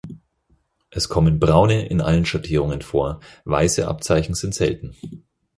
[0.89, 4.95] Es kommen Braune in allen Schattierungen vor, weiße Abzeichen sind selten.